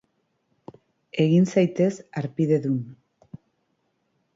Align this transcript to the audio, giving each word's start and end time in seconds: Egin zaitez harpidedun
Egin 1.25 1.47
zaitez 1.55 1.93
harpidedun 2.23 2.77